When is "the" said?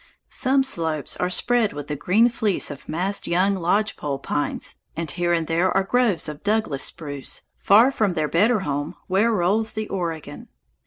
1.87-1.95, 9.73-9.87